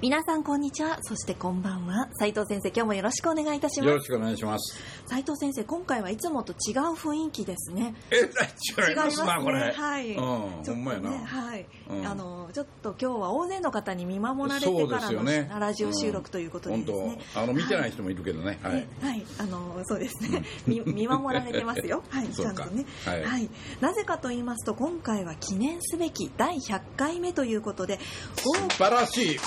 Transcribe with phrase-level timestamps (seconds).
[0.00, 0.96] 皆さんこんにちは。
[1.02, 2.08] そしてこんばんは。
[2.20, 3.88] 斉藤先生今日もよろしくお願いいたします。
[3.88, 4.80] よろしくお願いします。
[5.06, 7.96] 斉藤先生今回はいつもと違う雰囲気ですね。
[8.12, 9.72] え違いますなこれ。
[9.72, 11.10] はい、うんほんまやな。
[11.10, 12.06] ねはい、うん。
[12.06, 17.40] あのちょっと今日は大勢の方に見守られてからの、ねラジオ収録ということでですね、本当。
[17.40, 18.60] あの見てない人もいるけどね。
[18.62, 23.50] はい、ねはい、あのそうですね、見見守られてますよ、 はい、ちゃんとね、はい。
[23.80, 27.98] なぜかと言いますと、今回は記念すべき第100回目ということで、
[28.44, 29.38] 豪素晴らしい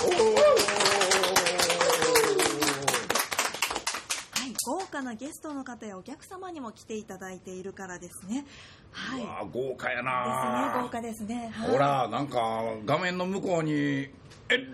[4.34, 8.44] はい、豪華なゲストの方やお客様にも来ていただいているからですね。
[8.90, 9.22] はい。
[9.52, 11.50] 豪華やですね、な豪華ですね。
[11.52, 14.10] はいほらなんか画面の向こうにえ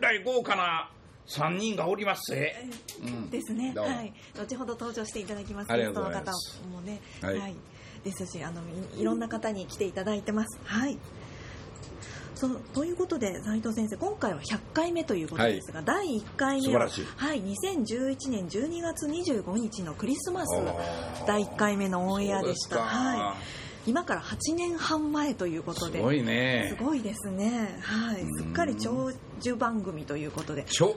[0.01, 0.91] らい豪華な
[1.29, 2.57] 3人がおりますぜ、
[3.03, 3.75] うんですね。
[3.77, 4.13] はい。
[4.39, 5.73] 後ほど登場していただきます。
[5.73, 6.33] ゲストの方
[6.73, 7.01] もね。
[7.21, 7.55] ははいい。
[8.05, 8.63] ですし、あの
[8.97, 10.59] いいろんな方に来ていただいてます。
[10.65, 10.97] はい。
[12.35, 20.57] そのということで斉藤先生今回は100回目ということですが、第1回目ははい2011年12月25日のクリスマス
[21.27, 22.83] 第1回目のオンエアでした。
[22.83, 23.91] はい。
[23.91, 26.75] 今から8年半前ということですごいね。
[26.79, 27.81] すごいですね。
[27.81, 28.25] はい。
[28.37, 30.65] すっかり長寿番組ということで。
[30.65, 30.97] ちょ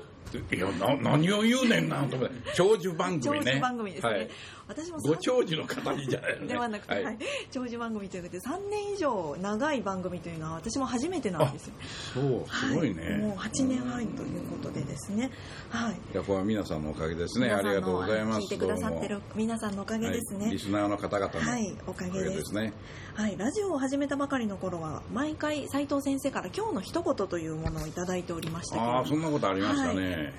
[0.51, 2.35] いやな何を言うねんなと思って。
[2.53, 3.45] 長寿番組ね。
[3.45, 4.29] 長寿番組ですね、はい、
[4.71, 6.47] 私もご長寿の方にじゃないのね。
[6.47, 7.17] ではなくて、はい。
[7.51, 11.73] 長寿番組ということで3年以上長い番組というのは私も初めてなんですよ。
[12.13, 15.31] そうすごいね、はい、もう8年半ということでですね。
[15.69, 15.93] はい。
[15.93, 17.51] いやこれは皆さんのおかげですね。
[17.51, 18.41] ありがとうございます。
[18.41, 21.75] 聞いてくださってる皆さんのおかげですね、はい、リスナーの方々のはい。
[21.87, 22.73] おかげですね。
[23.13, 28.97] はい、ラジオを始めたばかりの頃は毎回斉藤先生から今日の一言というものをいただいておりましたけれども。
[28.99, 30.33] ああそんなことありましたね、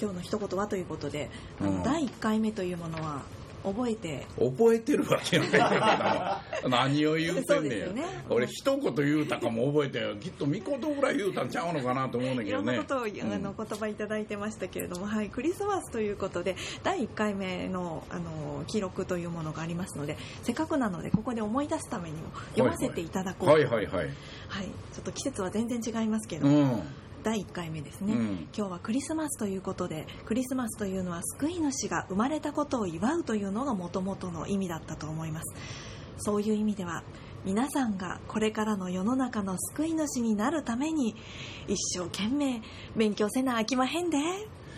[0.00, 1.30] 今日の一言はということで、
[1.60, 3.22] あのうん第1回目というものは
[3.66, 4.26] 覚えて。
[4.38, 8.04] 覚えてるわけないけどな何を言うてんねんよね。
[8.30, 12.66] 俺一言言うたかも覚えてるきっと見言ぐらい言うたんちゃうのかなと思うんだいけどね。
[12.66, 13.42] ろんなことを、あうん。
[13.42, 24.06] の言葉いただいてましたけれども、はい、クリスマスということで第1回目のあの記録というものがありますのでせっかくなのでここで思い出すためにも読ませていただこうと、はいはいはい。
[24.48, 24.66] はい。
[24.92, 26.82] ちょっと季節は全然違いますけど、うん
[27.26, 28.48] 第1回目ですね、うん。
[28.56, 35.52] 今日はクリスマスということでクリスマスというのは救い主が生まれたことを祝うというのがもともとの意味だったと思います。
[36.18, 37.02] そういう意味では
[37.44, 41.16] 皆さんがこれからの世の中の救い主になるために
[41.66, 42.62] 一生懸命
[42.94, 44.18] 勉強せなあきまへんで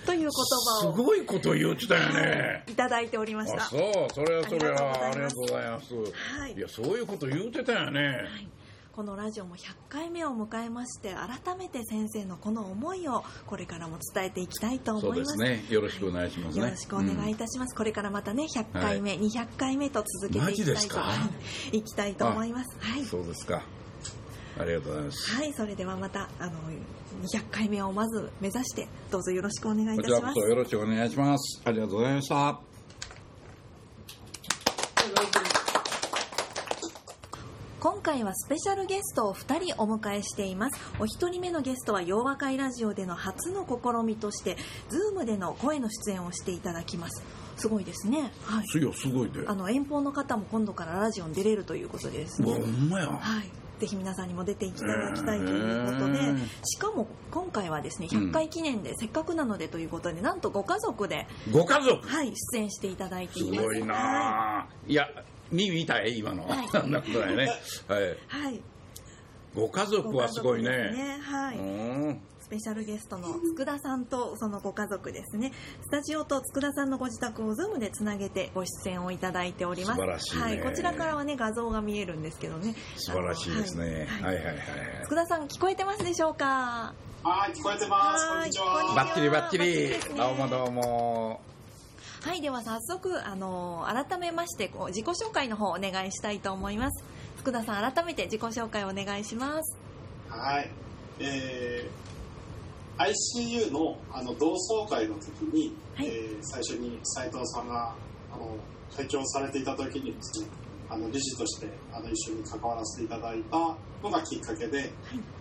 [0.06, 2.64] という言す葉をごいこと言うてたよね。
[2.66, 3.62] いただいておりました。
[3.62, 3.80] あそう。
[4.10, 5.94] それはそれはあありがとうりがとうございます。
[5.94, 6.54] はい。
[6.54, 8.57] いやそういうこと言うてたよね、はい
[8.98, 15.64] このラジオも100回目を迎えまして改めて先生のこの思いをこれからも伝えていきたいと思そうでいますすね。
[15.70, 17.76] よろしくお願いしますね、よろしくお願いいたします。
[17.76, 20.98] これからまたね、100回目、200回目と続けていきたいと、
[21.70, 21.82] いい。
[21.84, 22.76] きたいと思います。
[22.80, 23.04] はい。
[23.04, 23.62] そうですか。
[24.58, 25.32] ありがとうございます。
[25.32, 26.52] はい、それではまた、あの、
[27.22, 30.38] 200回目をまず目指して、どうぞよろしくお願いいたします。
[30.40, 31.62] よろしくお願いします。
[31.64, 32.68] ありがとうございました
[37.80, 40.80] 今回はスペシャルゲストを2人お迎えしています。
[40.98, 44.56] お一人目のゲストは洋和会ラジオでの初の試みとして
[44.88, 47.22] ズームでの声の出演をしていただきます。
[47.56, 48.32] すごいですね。
[48.42, 48.66] はい。
[48.66, 52.52] すごいであの遠方の方も今度からラジオに出れるということでですね。
[52.52, 53.06] ほんまや。
[53.06, 62.04] はい、ぜひ皆さんにも出ていただきたいということで、へーしかも今回はですね100回記念でせっかくなのでということで、なんとご家族で、ご家族。
[62.06, 63.62] はい、出演していただいてすいます。
[63.62, 65.06] ごいはなあ、い、や
[65.50, 66.68] 耳痛い今の、はい。
[66.68, 67.46] そんなことないね。
[67.88, 68.02] はい。
[68.02, 68.16] い。
[68.28, 68.60] はい、
[69.54, 70.68] ご家族はすごいね。
[70.68, 71.18] ね。
[71.22, 71.60] はい、う
[72.10, 72.20] ん。
[72.40, 75.52] スペシャルゲストの佃田さんとそのご家族ですね。
[75.82, 79.96] スタジオと佃田さんのご自宅をズームでつなげてご出演をいただいております。
[79.96, 80.42] 素晴らしいね。
[80.42, 82.74] はい、こちらからはね画像が見えるんですけどね。
[82.96, 84.06] 素晴らしいですね。
[84.22, 84.34] はい。
[84.36, 84.56] はいはいはい。
[85.08, 86.94] 佃田さん聞こえてますでしょうか？
[87.22, 88.28] はい、聞こえてます。
[88.28, 88.44] こんは。
[88.46, 88.48] い。
[88.48, 88.94] にちは。
[88.96, 90.16] バッチリバッチリ。
[90.16, 91.40] どうもどうも
[92.20, 97.04] はい、では早速、あの改めましてこう自己紹介の方お願いしたいと思います。
[97.36, 99.78] 福田さん、改めて自己紹介お願いします。
[100.28, 100.70] はい。
[101.20, 107.94] えー、ICU のあの同窓会の時に、はいえー最初に斉藤さんが
[108.32, 108.56] あの
[108.96, 110.46] 会長されていた時にですね、
[110.90, 113.58] あの理事としてあの一緒に関わらせていただいた
[114.02, 114.92] のがきっかけで,、で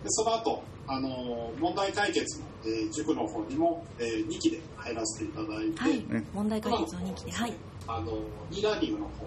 [0.06, 6.04] その後あの問題解決の、えー塾の方にも、え2期で入らせていただいて、はい、
[6.34, 7.52] 問題解決の2期ではい。
[7.86, 8.18] あの
[8.50, 9.26] e ラーニングの方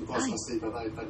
[0.00, 1.08] 行かさせていただいたり、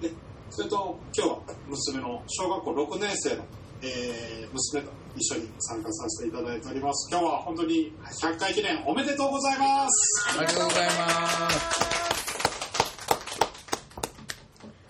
[0.00, 0.10] で
[0.50, 1.38] それと今日は
[1.68, 3.44] 娘の小学校6年生の、
[3.82, 7.08] えー娘と一緒に参加させていただいております。
[7.10, 7.92] 今日は本当に
[8.22, 10.38] 100回記念おめでとうございます。
[10.38, 11.92] ありがとうございます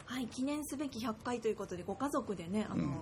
[0.07, 2.93] はい、記念すべき100回ということでご家族でねあの、うん。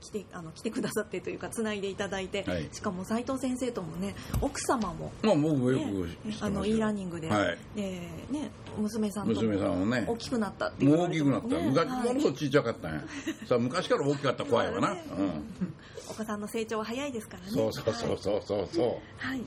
[0.00, 2.68] 来てあの来てくださってというかつないでいただいて、はい。
[2.72, 6.46] しかも斉藤先生ともね奥様も、まあ僕もよねく知ってますよ。
[6.46, 7.58] あの e ラーニングで、はい。
[7.76, 10.04] えーね、娘さんと娘さんもね。
[10.06, 12.08] 大きくなったって言もう大きくなった、ね昔はい。
[12.08, 13.04] ものすごいちっちゃかったんや
[13.48, 15.04] さあ昔から大きかった怖いわな、 ね。
[15.18, 15.74] うん、
[16.10, 17.50] お子さんの成長は早いですからね。
[17.50, 18.86] そうそうそうそうそうそう。
[19.16, 19.44] はい、は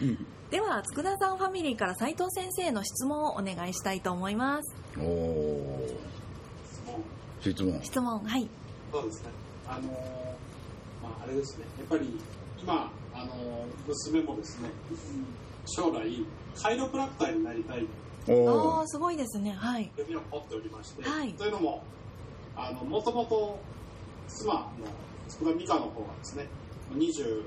[0.00, 0.18] い
[0.50, 4.74] では佃さんファミリーから斉藤先生への質問をお願いしたいと思います。
[4.98, 6.00] おお
[7.40, 7.80] 質問。
[7.82, 8.48] 質問はい。
[8.92, 9.28] そうですね。
[9.68, 9.84] あのー
[11.02, 11.64] まああれですね。
[11.78, 12.18] やっぱり
[12.62, 14.68] 今あのー娘もですね
[15.66, 16.26] 将来
[16.60, 17.86] カイロプラクターになりたい。
[18.28, 19.52] おあおあすごいですね。
[19.52, 19.90] はい。
[19.96, 21.32] 夢を持っておりまして、はい。
[21.34, 21.82] というのも
[22.56, 23.58] あのもともと
[24.28, 24.68] 妻の
[25.28, 26.46] 佃美香の方がですね
[26.94, 27.42] 26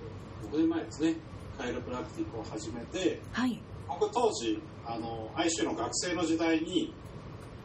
[0.58, 1.16] 年前ですね
[1.58, 3.60] カイロプラクティックを始めてはい。
[3.88, 6.94] 僕当時あの ICU の学生の時代に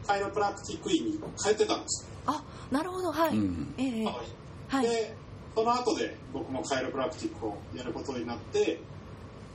[0.05, 3.73] カイロプラクティック院に通ってたんですあなるほどはい、うん。
[3.77, 4.05] ええ
[4.67, 4.83] はい。
[4.83, 5.15] で
[5.55, 8.79] その後で僕もカイロプラクティックをやることになって、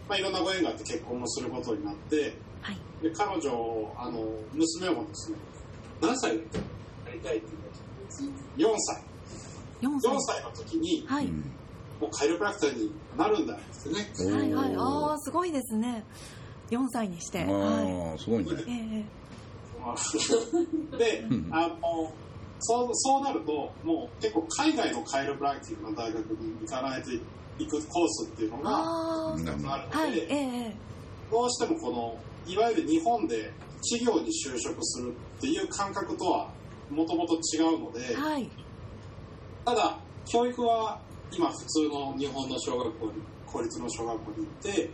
[0.08, 2.76] まあ、いろんなご縁があって結婚もすることになってはい。
[3.02, 5.38] で彼女あの娘もですね
[6.00, 7.46] 何歳だっけなりたいって
[8.56, 9.02] 言う4歳
[9.82, 10.20] 4 4歳。
[10.20, 10.42] 歳。
[10.44, 11.50] の時にはい、うん
[12.00, 14.10] もうカイロプラクターになるんだってね。
[14.36, 14.74] はいはい。
[14.76, 16.04] ああすごいですね。
[16.70, 17.44] 4歳にして。
[17.44, 18.50] はああすごいね。
[18.50, 19.04] いえ
[20.96, 21.48] え でうん。
[21.52, 22.12] あの
[22.66, 23.52] そうそうなると
[23.84, 27.18] もう結構海外のカイロプラクティックの大学に行かないとい
[27.66, 30.76] くコースっていうのがあ2つあるので、あはいええ。
[31.30, 33.52] どうしてもこのいわゆる日本で
[33.90, 36.48] 企業に就職するっていう感覚とは
[36.90, 38.50] もともと違うので、はい。
[39.66, 40.98] ただ教育は
[41.30, 43.12] 今普通の日本の小学校に
[43.46, 44.90] 公立の小学校に行って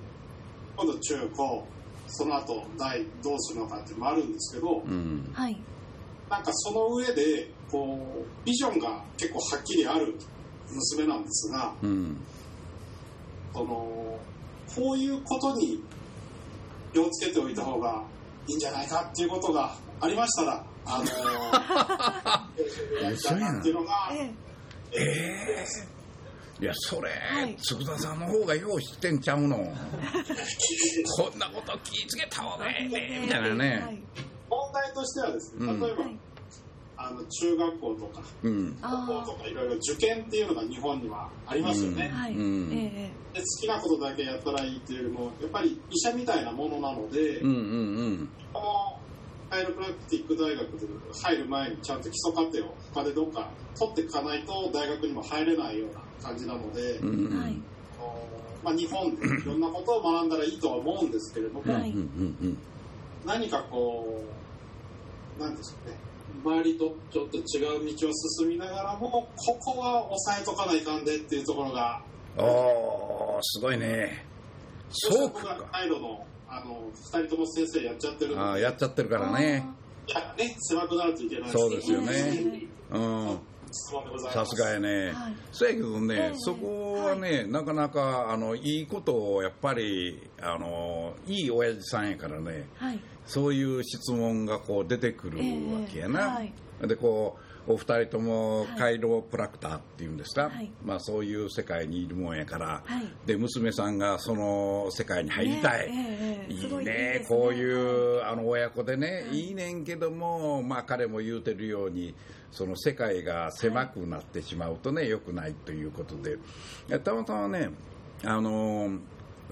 [0.77, 1.67] 今度中高
[2.09, 5.31] その後大どうするのかっていうのもあるんですけどうん。
[5.33, 5.57] はい。
[6.29, 10.15] なんかその上でこうビジョンが結構はっきりある
[10.71, 12.17] 娘なんですがうん。
[13.53, 14.19] その
[14.75, 15.83] こういうことに
[16.93, 18.03] 気をつけておいた方が
[18.47, 21.05] いいんじゃないかっていうことがありましたらあの
[23.03, 24.33] やりたいなっていうのが、え
[24.93, 26.01] ええ
[26.61, 27.57] いやそれ、はい。
[27.57, 29.57] 佃さんの方がよう知ってんちゃうの。
[31.17, 34.03] こんなこと気ぃつけた方がええねみたいなね、はい。
[34.51, 35.81] 問題としてはですね、うん。
[35.81, 36.19] 例えば、はい
[37.03, 38.77] あの中学校とかうん。
[38.81, 42.69] 高あ校とかいろいろ受験っていうのが日本にはありますよね、うん。
[42.73, 49.01] ええで好きなことだけやったらいいっていうよりもやっぱり医者みたいなものなので、うんうんこの
[49.49, 50.87] カイロプラクティック大学で
[51.25, 57.65] 入る前にちゃんと基礎課程を他でどっか取っていかないと大学にも入れないような感じなので、うん
[58.63, 61.91] まあ、日本でいろんなことを学んだらいいとは思うんですけれども、はい。
[61.91, 62.03] うんう
[62.47, 62.59] ん
[63.27, 64.25] 何かこ
[65.39, 65.97] うなんですかね
[66.45, 67.41] 周りとちょっと違
[67.93, 72.03] う道を進みながらもここは押さえとかないかんでっていうところが
[72.39, 74.25] うんおーすごいね。
[74.91, 76.83] そう僕がかカイロのあの
[77.13, 79.65] 2人とも先生やっちゃってるあやっちゃってるからね。
[80.07, 82.67] いやね狭くなるといけないそうですよねね。
[82.93, 83.39] うん
[83.73, 85.35] さますすがやね、はい。
[85.53, 86.35] そやけどね、ええ。
[86.37, 92.67] そこはね、なかなかあのいいことをやっぱりあのいい親父さんやからね。
[92.77, 93.01] はい。
[93.27, 95.43] そういう質問がこう出てくるわ
[95.89, 96.27] けやな、ええ。
[96.27, 96.43] は
[96.87, 96.89] い。
[96.89, 100.71] でこうお二人ともはいカイロプラクターっていうんですか、はい。
[100.85, 103.09] まあ、そういう世界にいるもんやから、はい。
[103.27, 107.27] で娘さんがその世界に入りたい、ねええええいいね。
[107.29, 109.41] こういうはあの親子でね、はい。
[109.41, 112.15] い、いねんけども、まあ、彼も言うてるように
[112.51, 116.39] その世界が狭くなってしまうとね、良くないということで。
[117.01, 117.71] たまたまね
[118.25, 118.99] あの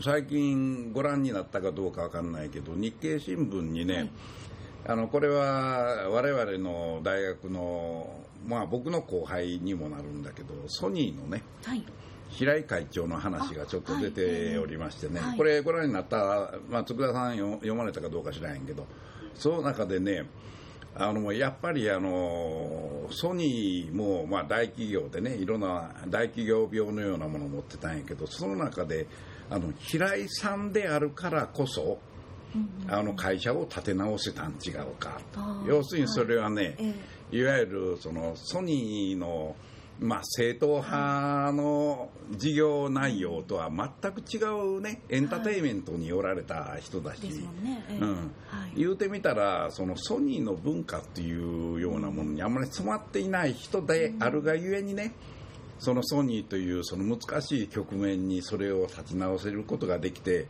[0.00, 4.10] 最近ご覧になったかどうかわかんないけど日経新聞にね、はい
[4.88, 8.10] あのこれは我々の大学の
[8.46, 11.84] まあ僕の後輩にもなるんだけどソニーのねはい。
[12.30, 15.36] 平井会長の話がちょっと出ておりましてね、はい。
[15.38, 18.86] これご覧になった、まあ、佃さんよ読まれたかどうか知らへんけど
[19.34, 20.26] その中でね
[20.94, 29.06] あのやっぱりあのソニーもまあ大企業でねいろんな大企業病のようなものを持ってたんやけどその中で
[29.50, 31.98] あの平井さんであるからこそ
[32.88, 35.20] あの会社を立て直せたん違うか。
[35.66, 36.94] 要するにそれはね、え
[37.30, 39.54] いわゆるそのソニーの、
[40.00, 44.38] まあ、正統派の事業内容とは全く違
[44.76, 47.20] うねエンターテインメントにおられた人だし、
[48.00, 48.32] うん。
[48.46, 48.78] はい。
[48.78, 52.54] 言うてみたらそのソニーの文化っていうようなものにあん。
[52.54, 55.12] まり詰まっていない人であるがゆえにね
[55.78, 60.46] そのソニーというその難しい局面にそれを立ち直せることができて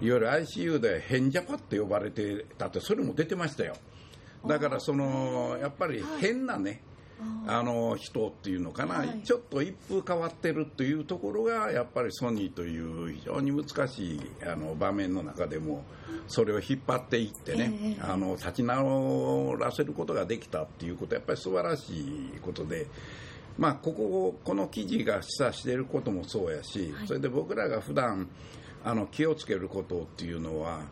[0.00, 3.76] いわゆる ICU で変ジャパって呼ばれてたってそれも出てましたよ。
[4.46, 6.82] だからそのやっぱり変なね、
[7.46, 9.22] ああの人っていうのかな、はい。
[9.22, 15.84] ちょっと一風変わってるというところがやっぱりソニーという非常に難しいあの場面の中でも
[16.28, 22.86] それを引っ張っていってね、ええあの立ち直らせることができたっていうことはやっぱり素晴らしいことで。
[23.56, 27.06] まあ、こここの記事が示唆していることもそうやし、はい。
[27.06, 28.28] それで僕らが普段
[28.84, 30.82] あの気をつけることっていうのは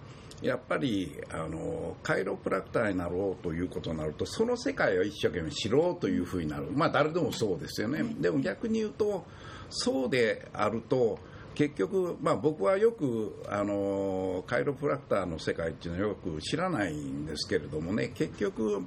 [0.40, 6.66] やっぱりあのカイロプラクターになろうということになるとその世界を一生懸命知ろうというふうになる。
[6.75, 9.25] まあ誰でもそうですよね、でも逆に言うと
[9.70, 11.18] そうであると
[11.54, 18.08] 結局、まあ、僕はよくあのカイロプラクターの世界っていうのはよく知らないんですけれどもね。
[18.08, 18.82] 結局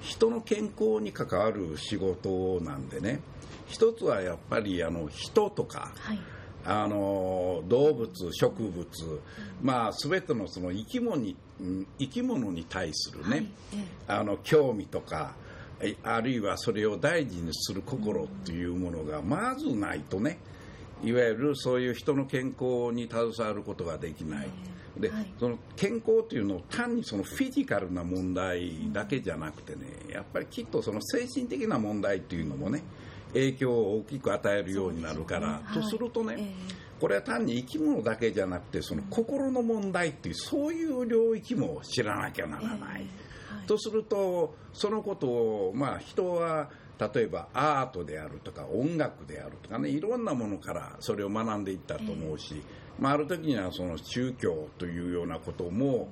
[0.00, 3.20] 人の健康に関わる仕事なんでね。
[3.66, 6.18] 一つはやっぱりあの人とかはい
[6.66, 9.20] あの動物、植物、
[9.62, 13.84] まあ、全てのその生き物にうん生き物に対するね、はいええ。
[14.08, 15.34] あの興味とか
[15.80, 20.38] えあるいはそれを大事にする心っていうものがまずないとね
[21.02, 24.48] いわゆるそういう人の健康に携わることができない。
[24.96, 25.26] で、はい。
[25.38, 32.82] その健康っていうのを単にそのフィジカルな問題だけじゃなくてねやっぱりきっとその精神的な問題っていうのもね
[33.34, 36.54] 影響を大きく与えるようになるから、とするとね、
[37.00, 43.06] これは単に生き物だけじゃなくてその心の問題っていうそういう領域も知らなきゃならない。
[43.66, 52.62] とするとそのことを、まあ、人は例えばアートであるとか音楽であるとかねいろんなものからそれを学んでいったと思うし、
[52.98, 56.08] まあ、ある時にはその宗教というようなことも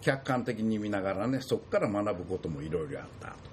[0.00, 3.28] 客観的に見ながらねそこから学ぶこともいろいろあった。
[3.28, 3.47] と。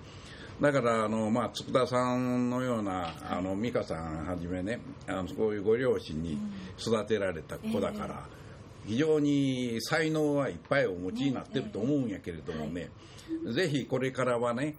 [0.61, 6.37] だからあの、まあ、佃さんのようなあの美香さんはじめねあのそういうご両親に
[6.79, 8.25] 育てられた子だから、
[8.85, 12.89] 非常に才能はいっぱいお持ちになってると思うんやけれどもね、
[13.53, 14.75] ぜひこれからはね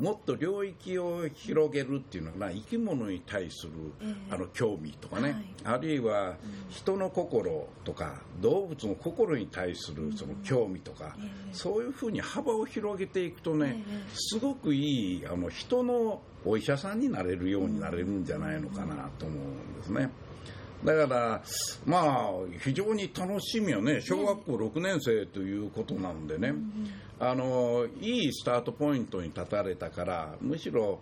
[0.00, 4.34] もっと領域を広げるっていうのかな生き物に対する、ええ。
[4.34, 5.44] あの興味とかね、はい。
[5.64, 6.36] あるいは
[6.70, 11.48] 人の心とか動物の心に対するその興味とか、ええ。
[11.52, 14.08] そういうふうに幅を広げていくとね、ええ。
[14.14, 20.10] すごくいいあの人のお医者さんになれるようになれるんじゃないのかなと思うんですね。
[20.84, 21.42] だから、
[21.84, 22.30] まあ、
[22.62, 26.54] 非常に楽しみよね、小学校6年生ということなんでね、
[27.18, 31.00] あのいいスタートポイントに立たれたから、むしろ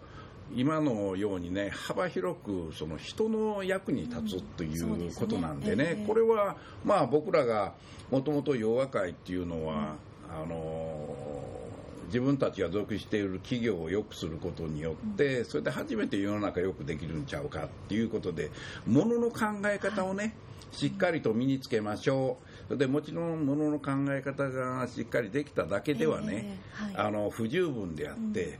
[0.54, 7.74] 今のようにね、幅広くその人の役に立つといそうことなんでえね、えこれはまあ僕らが
[8.10, 9.96] もともと洋和会っていうのは、
[10.28, 11.67] あの
[12.08, 18.50] 自分たちが属している企業を良くすることによって、それで初めて世の中良くできるんちゃうかっていうことで、
[18.86, 20.34] ものの考え方をね、
[20.72, 22.38] しっかりと身につけましょ
[22.70, 22.76] う。
[22.76, 26.58] でもちろんものの考え方がしっかりできただけではね、
[26.94, 28.58] あの不十分であって、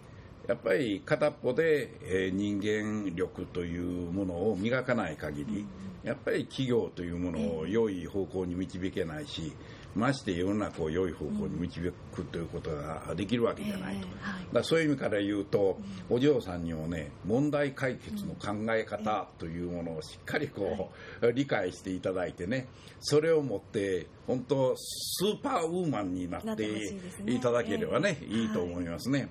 [0.49, 5.67] やっぱり片っぽで、えー人間力というものを磨かない限り、
[6.02, 9.52] やっぱり企業というものを良い方向に導けないし、
[9.95, 14.09] まして世の中を良い方向に導くということができるわけじゃないと。
[14.55, 15.78] だそういう意味から言うと、
[16.09, 20.90] お嬢さんにもね、問題解決の考え方というものをしっかりこ
[21.21, 22.69] う、理解していただいてね、
[23.00, 26.95] それをもって、本当、スーパーウーマンになって
[27.26, 29.28] いただければね、ええいいと思いますね。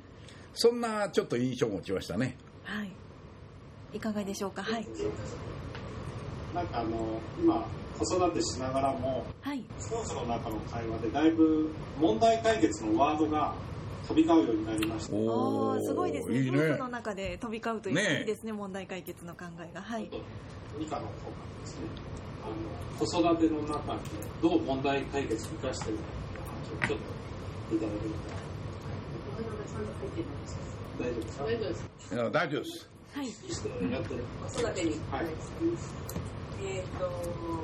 [0.60, 2.36] そんなちょっと印象を持ちましたね。
[2.64, 2.92] はい。
[3.94, 4.64] いかがでしょうか？
[4.64, 4.88] はい。
[6.56, 7.64] なんかあの今
[8.00, 9.64] 子育てしながらもはい。
[9.80, 13.54] 夫婦の中の会話でだいぶ問題解決のワードが
[14.08, 15.16] 飛び交うようになりました。
[15.16, 16.40] おーすごいですね。
[16.40, 16.76] いいね。
[16.78, 19.82] の中で飛び交うという、ねえいいですね問題解決の考えが。
[19.84, 20.06] はい。
[20.06, 20.18] っと
[20.80, 21.12] ミカの方か
[21.60, 21.82] らですね。
[22.44, 24.00] あの子育ての中で
[24.42, 26.04] どう問題解決を生かしてるか
[26.82, 27.00] っていう話をちょっ
[27.70, 28.47] といただけると
[31.00, 31.44] 大丈夫ですか？
[31.44, 31.84] 大丈夫です。
[32.12, 32.88] 大丈夫です。
[33.14, 34.92] はい子育てに。
[35.12, 35.26] はい
[36.64, 37.12] えっ、と、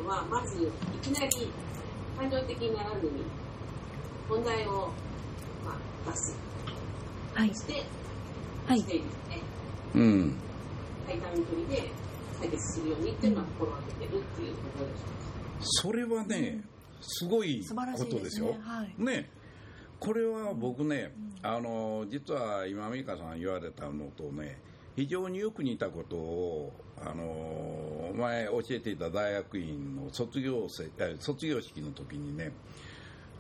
[0.07, 0.67] まあ、まず、い
[1.01, 1.29] きなり
[2.17, 3.11] 感情的にならずに、
[4.29, 4.91] 問題を、
[5.65, 5.71] ま
[6.07, 6.37] あ、出す。
[7.33, 7.83] はいそして、
[8.67, 9.05] はいステージで
[9.35, 9.41] ね、
[9.95, 10.35] うん。
[11.07, 11.91] 最短距離で
[12.39, 16.61] 解決するようにっていうのは心がけてるっていうところでしょそれはね、
[17.01, 18.45] すごい素晴らしいことですよ。
[18.47, 19.29] ねはいね
[20.03, 24.59] これは僕ね、あの実は今美香さん言われたのとね
[24.97, 32.51] 非常によく似たことをあの前教えていた大学院の卒業生え卒業式の時にね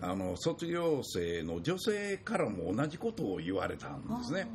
[0.01, 4.47] あの卒業生の女性からも同じことを言われたんですね。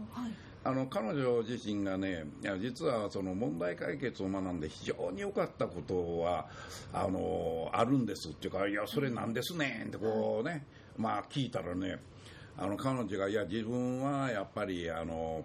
[0.64, 6.46] あの彼女自身がね、いや実はその問題解決を学んで非常に良かったことは
[6.92, 10.66] あのあるんですっていうか、いや、それなんですねんってこうね、
[10.98, 11.98] まあ聞いたらね、
[12.58, 15.44] あの彼女が、いや、自分はやっぱりあの、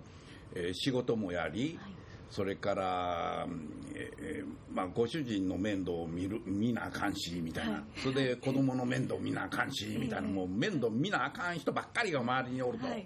[0.56, 1.94] えー仕事もやり、はい。
[2.30, 3.48] それから、
[3.94, 7.82] えーまあ、ご主人の面倒を見る見なあかんしみたいな、はい。
[8.00, 12.88] それで子供の面倒見なあかんしみたいな、もう面倒見なあかん人ばっかりが周りにおると。
[12.88, 13.06] はい。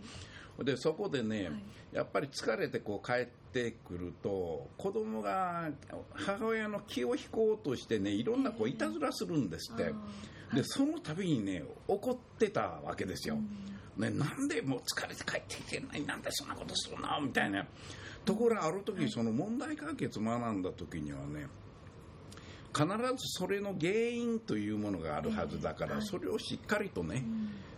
[0.63, 1.53] でそこでね、はい。
[1.93, 5.69] やっぱり疲れてこう帰ってくると子供が
[6.13, 9.87] 母親の気を引こうとしてねいろんなこういたずらするんですって、あ
[10.53, 13.35] でその度にね怒ってたわけですよ、
[13.97, 17.65] ね、なんでもう疲れて帰ってきてんのになんでそんなことするのみたいな。
[18.25, 21.47] ところがある時、その問題解決学んだ時にはね
[22.75, 26.05] 必ずそれの原因というものがあるはずだから、はい。
[26.05, 27.23] それをしっかりとね、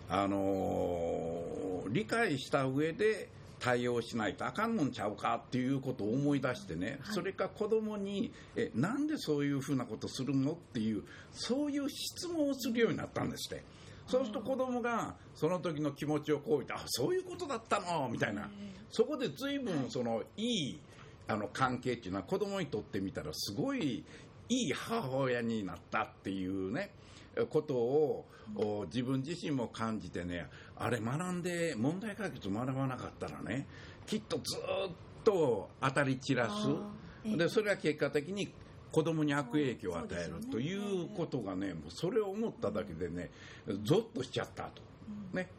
[0.10, 0.16] うん。
[0.16, 1.60] あのー
[1.90, 3.30] 理解した上で
[3.60, 7.16] 対応しないとあかんのんちゃうかっていうことを思い出してね、はい。
[7.16, 13.64] それから子供にえなんでそういうふうなことするのっていうそういう質問をするようになったんですって。
[14.08, 18.50] そうすると子供がその時の気持ちをこう言ってあそういうことだったのみたいな。
[18.92, 20.80] そこで随分そのいい
[21.28, 24.04] あの関係っていうのは子供にとってみたらすごい
[24.50, 26.92] いい母親になったっていうね
[27.52, 28.26] ことを
[28.56, 30.48] お自分自身も感じてね
[30.80, 33.68] あれ学んで問題解決学ばなかったらね
[34.08, 34.92] きっとずっ
[35.24, 36.52] と当たり散らす。
[37.26, 37.38] ええ。
[37.38, 38.52] でそれは結果的に
[38.92, 43.30] 子供に悪影響を与えるということがねもうそれを思っただけでね
[43.84, 44.82] ゾッとしちゃったと。
[45.34, 45.50] ね。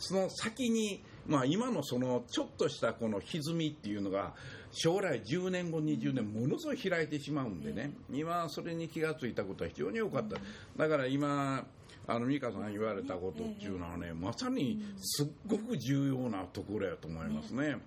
[0.00, 4.32] その先に、まあ、今のそのちょっとしたこの歪みっていうのが
[4.72, 10.36] 将来10年後20年ものすごい開いてしまうんでね、今それに気がついたことは非常に良かった、
[10.76, 11.66] だから今
[12.06, 17.78] あの美香さん言われたことっていうのはね、まさにすっごく重要なところやと思いますね。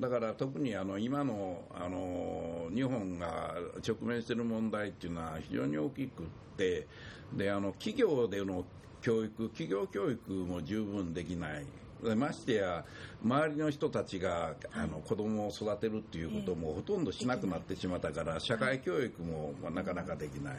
[0.00, 3.54] だから特にあの今のあの日本が
[3.86, 6.86] 直面している問題っていうのは非常に大きくって
[7.34, 8.64] であの企業での
[9.02, 11.66] 教育企業教育も十分できない。
[12.02, 12.82] でましてや
[13.22, 20.54] 周りの人たちがあの子供を育てるっていうこともほとんどしなくなってしまったから社会教育もまあなかなかできない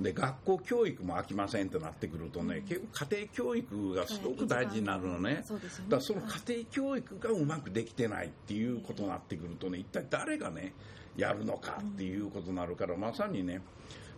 [0.00, 5.42] で学校教育も飽きませんってなってくるとね結構家庭教育がすごく大事になるのね。
[5.44, 5.90] そうですよね。
[5.90, 10.72] だその家庭教育がうまくできてないっていうことになってくるとね一体誰がね
[11.16, 13.60] やるのかっていうことになるからまさにね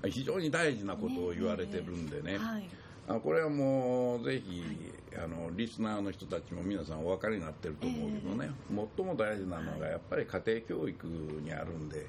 [0.07, 2.39] 非常に大事なことを言われてるんでね。
[2.39, 2.69] はい。
[3.09, 4.63] あこれはもうぜひ
[5.17, 8.51] あのリスナーの人たちも皆さんお分かりになってると思うけどね。
[8.97, 11.07] 最も大事なのがやっぱり家庭教育
[11.43, 12.07] にあるんで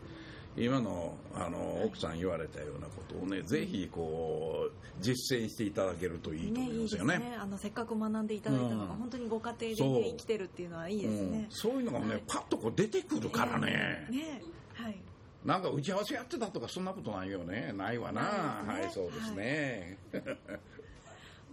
[0.58, 7.30] 今のあの奥さん言われたようなことをねぜひこう実践していただけるといいとね、いいですす思いまよね。
[7.30, 7.38] ね。
[7.38, 9.00] あのせっかく学んでいただいたのが、うん。
[9.00, 11.32] 本当にご家庭で、ね、生きてるっていうのはいいですうん。
[11.32, 11.48] ね。
[11.50, 12.24] そういうのがね、はい。
[12.28, 14.42] パッとこう出てくるからね、ね。
[14.74, 14.98] はい。
[15.46, 17.74] なんか打ち合わせやってたとかそんなことないよね。
[17.76, 18.22] ないわな。
[18.68, 18.82] なね。
[18.82, 19.98] はいそうですね、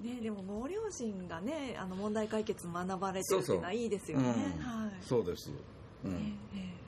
[0.03, 4.55] ね、でもご両親がねあの問題解決学ばれてるっていうのはいいですよね。
[4.59, 4.91] うんはい。
[5.01, 5.51] そうです、
[6.05, 6.11] うん。
[6.11, 6.15] え
[6.55, 6.61] えええ。
[6.61, 6.79] はい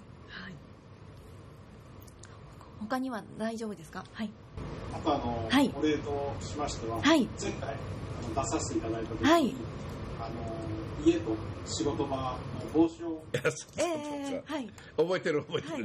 [2.88, 4.04] 他には大丈夫ですか？
[4.12, 4.30] はい。
[4.94, 5.72] あとあの、はい。
[5.78, 7.28] お礼としましては、はい。
[7.40, 7.74] 前回あ
[8.40, 9.54] の出させていただいた時に、はい。
[10.20, 12.36] あの家と仕事場の
[12.74, 13.22] 帽子を。
[13.32, 13.40] え
[13.78, 14.68] えはい。
[14.96, 15.82] 覚えてる覚えてる、はい。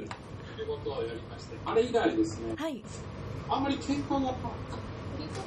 [0.55, 2.53] ということをやりましてあれ以来ですね。
[2.57, 2.81] はい。
[3.49, 4.33] あんまり喧嘩が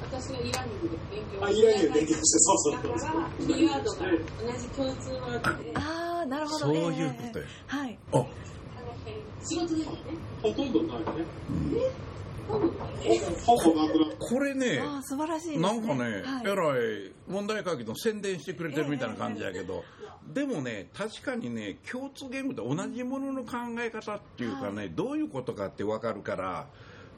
[0.01, 8.25] 私がイランニングで勉強あイランニングで勉強してそうそうだそうからキーワードが同じ共通ワードでああなるほどそういうええことよ、はいあ、
[9.41, 9.97] 仕事でもね。
[10.41, 11.05] ほとんどないね。
[12.49, 12.65] ほぼ
[13.75, 15.61] なくなっこれねああ素晴らしいですね。
[15.61, 16.41] なんかね、はい。
[16.45, 19.83] えらい問題解決の宣伝してくれてるみたいな感じやけど、
[20.33, 26.67] でもね確かにね共通言語って同じものの考え方っていうかね、どういうことかって分かるから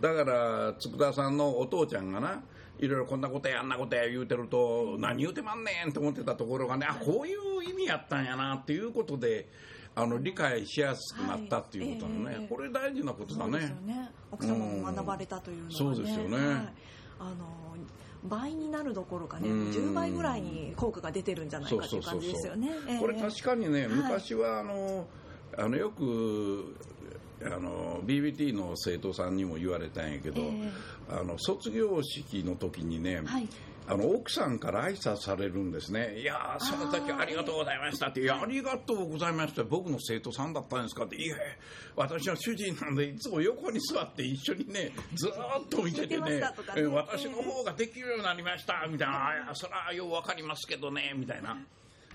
[0.01, 2.41] だから佃さんのお父ちゃんがな
[2.79, 9.47] いろいろこんなことやあんなことや言うてると何言うてまんねんと思ってたところがねあこういう意味やったんやなっていうことで
[9.93, 12.35] あの理解しやすくなったっていうことなのね、はい。
[12.41, 13.59] ええこれ大事なことだね。
[13.85, 14.09] ね。
[14.31, 16.37] 奥様も学ばれたというのはね、そうですよね。
[16.37, 16.45] はい、
[17.19, 17.35] あの
[18.23, 19.71] 倍になるどころかねうん。
[19.71, 22.69] 10倍ぐらいに効果が出てるんじゃないかっていう感じですよね。
[22.87, 22.99] ええ。
[22.99, 23.89] これ確かにね、はい。
[23.89, 25.07] 昔はあの
[25.57, 26.75] あのよく
[27.43, 30.71] あの BBT の生徒さんにも言われたんやけど、え。
[31.09, 33.49] あの卒業式の時にね、はい
[33.91, 41.35] あの奥さんから挨拶されるんですね、いやー、その時ありがとうございましたって、いや、ありがとうございました、僕の生徒さんだったんですかって、いえ、
[41.97, 46.41] 私は主人なんで、いつも横に座って一緒にね、ずーっと見てて聞いてまね。
[46.87, 48.87] 私の方ができるようになりました。
[48.89, 51.57] みたいな、あそれはようわかりますけどね、みたいな。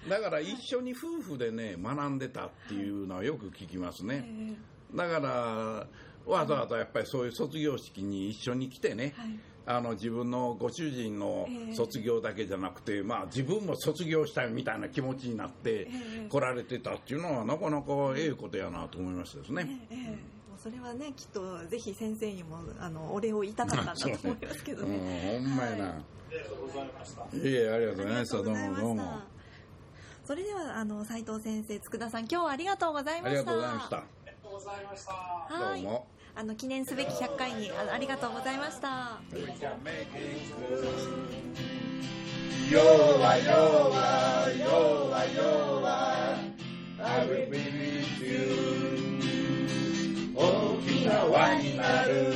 [0.09, 4.57] だから一緒に夫婦でね、学んでたっていうのはよく聞きますね。
[4.95, 5.87] だから、
[6.25, 19.67] わざわざやっぱりそういう卒業式に一緒に来てね、はいあの自分のご主人のええ卒業だけじゃなくて、まあ、自分も卒業したいみたいな気持ちになってえ来られてたっていうのはなかなかええことやなと思いましたですね。
[19.91, 25.41] ええもうそれはねきっとぜひ先生にもあのお礼を言いたかったんだと思いますけどうん、ね。
[25.43, 25.91] ほんまやな。
[25.91, 25.95] あ
[26.31, 27.23] りがとうございました。
[27.23, 28.37] いえ、ありがとうございました。
[28.37, 29.37] どうもどうも。
[30.25, 33.41] それではあの斉藤先生、佃さん今日はありがとうございました。
[33.41, 33.97] ありがとうございました。
[33.97, 35.13] ありがとうございました。
[35.13, 35.83] はい。
[35.83, 36.16] どうも。
[36.39, 39.19] あの記念すべき100回にあありがとうございました。
[42.69, 46.37] Yoa, yoa, yoa, yoa,
[46.99, 49.23] I will be with you.
[50.35, 50.43] 大
[50.85, 52.35] きな輪になる。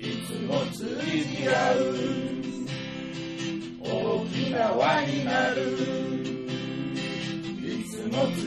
[0.00, 1.94] いつも通じ合う。
[3.80, 5.62] 大きな輪になる。
[7.62, 8.42] いつも通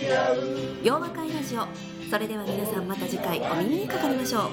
[0.00, 0.36] じ合う。
[0.82, 1.66] 洋和会ラジオ
[2.10, 4.50] それでは皆さんまた次回お耳にかかりましょ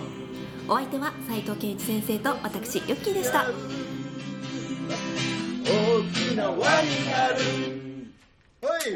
[0.67, 3.45] うお相手は斉藤健一先生と私ユッキーでした
[5.65, 7.35] 大きな輪になる。
[8.61, 8.91] はい。
[8.91, 8.95] ギ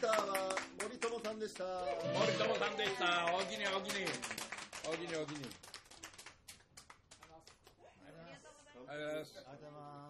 [0.00, 1.64] ターは森友さんでした。
[1.64, 3.32] 森友さんでした。
[3.32, 4.04] おおきにおおきに。
[4.86, 5.48] おおきにおおきに。
[8.06, 9.38] ありがとうございます。
[9.38, 10.03] ありがとうございます。